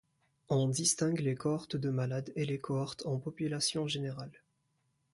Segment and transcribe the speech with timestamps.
[0.49, 4.31] On distingue les cohortes de malades et les cohortes en population générale.